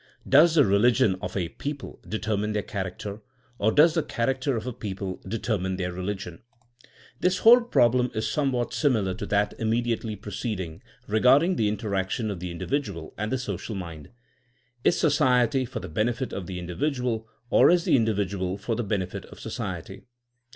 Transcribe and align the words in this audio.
Does 0.27 0.55
the 0.55 0.65
religion 0.65 1.15
of 1.21 1.37
a 1.37 1.49
people 1.49 1.99
determine 2.09 2.53
their 2.53 2.63
charac 2.63 2.97
ter, 2.97 3.21
or 3.59 3.71
does 3.71 3.93
the 3.93 4.01
character 4.01 4.57
of 4.57 4.65
a 4.65 4.73
people 4.73 5.21
determine 5.27 5.75
their 5.75 5.91
religion? 5.93 6.41
This 7.19 7.37
whole 7.37 7.61
problem 7.61 8.09
is 8.15 8.27
some 8.27 8.47
214 8.49 8.49
THINEINa 8.49 8.53
A8 8.55 8.73
A 8.73 8.73
SOIENOE 8.73 9.03
what 9.05 9.13
sinular 9.13 9.17
to 9.19 9.25
that 9.27 9.53
immediately 9.59 10.15
preceding, 10.15 10.81
re 11.07 11.19
garding 11.19 11.55
the 11.55 11.67
interaction 11.67 12.31
of 12.31 12.39
the 12.39 12.49
individual 12.49 13.13
and 13.15 13.31
the 13.31 13.37
social 13.37 13.75
mind. 13.75 14.09
Is 14.83 14.99
society 14.99 15.65
for 15.65 15.79
the 15.79 15.87
benefit 15.87 16.33
of 16.33 16.47
the 16.47 16.57
individual 16.57 17.27
or 17.51 17.69
is 17.69 17.83
the 17.83 17.95
individual 17.95 18.57
for 18.57 18.75
the 18.75 18.83
benefit 18.83 19.25
of 19.25 19.39
society? 19.39 20.07